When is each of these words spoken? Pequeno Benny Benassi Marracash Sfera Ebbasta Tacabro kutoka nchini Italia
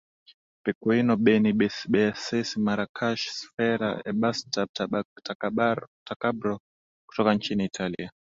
Pequeno 0.65 1.13
Benny 1.25 1.51
Benassi 1.91 2.59
Marracash 2.65 3.23
Sfera 3.37 3.89
Ebbasta 4.09 4.61
Tacabro 6.07 6.55
kutoka 7.07 7.33
nchini 7.33 7.65
Italia 7.71 8.09